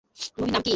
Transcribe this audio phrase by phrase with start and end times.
[0.35, 0.69] মুভির নাম কি?